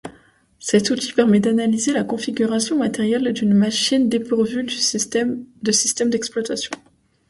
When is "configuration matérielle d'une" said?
2.03-3.53